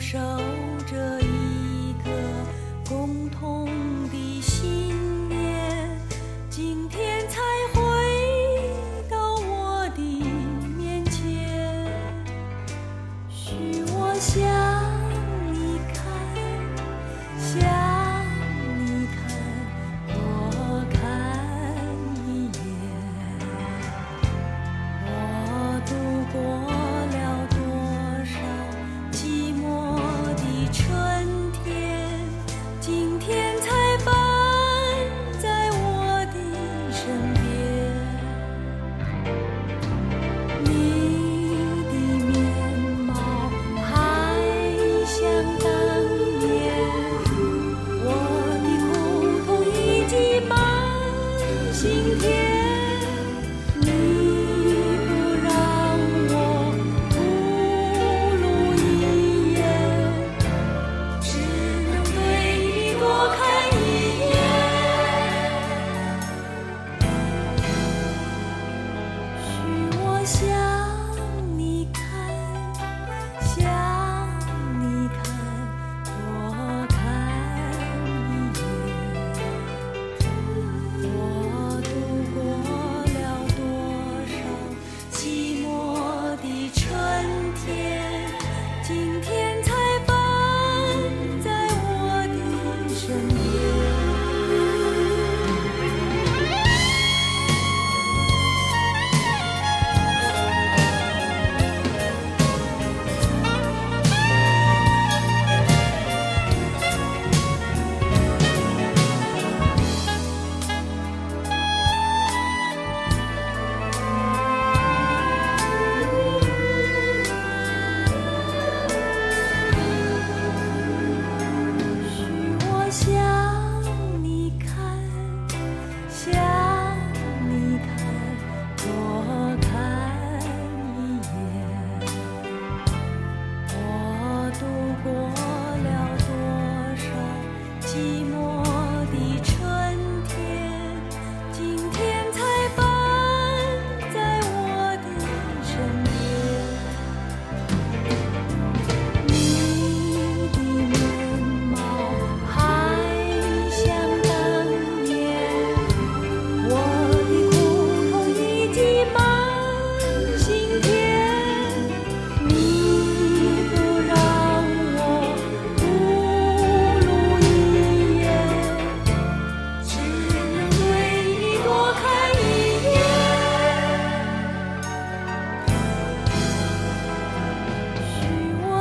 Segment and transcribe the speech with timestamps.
[0.00, 0.18] 守
[0.86, 2.10] 着一个
[2.88, 3.68] 共同
[4.10, 6.00] 的信念。
[6.48, 7.17] 今天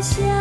[0.00, 0.39] 想。